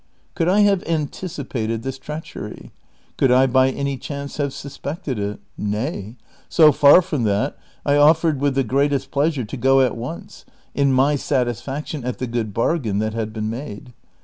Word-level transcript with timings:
Could 0.33 0.47
I 0.49 0.61
have 0.61 0.81
anticipated 0.87 1.83
this 1.83 1.99
treachery? 1.99 2.71
Could 3.17 3.29
I 3.31 3.45
by 3.45 3.69
any 3.69 3.99
chance 3.99 4.37
have 4.37 4.51
suspected 4.51 5.19
it? 5.19 5.39
Nay; 5.59 6.15
so 6.49 6.71
far 6.71 7.03
from 7.03 7.21
that, 7.25 7.55
I 7.85 7.97
offered 7.97 8.39
with 8.41 8.55
the 8.55 8.63
greatest 8.63 9.11
pleasure 9.11 9.43
to 9.45 9.57
go 9.57 9.79
at 9.81 9.95
once, 9.95 10.43
in 10.73 10.91
my 10.91 11.17
satisfaction 11.17 12.03
at 12.03 12.17
the 12.17 12.25
good 12.25 12.51
bargain 12.51 12.97
that 12.97 13.13
had 13.13 13.31
been 13.31 13.51
made. 13.51 13.93